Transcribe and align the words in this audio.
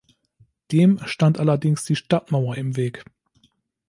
Dem 0.71 0.97
stand 1.05 1.39
allerdings 1.39 1.83
die 1.85 1.95
Stadtmauer 1.95 2.55
im 2.57 2.75
Weg. 2.75 3.05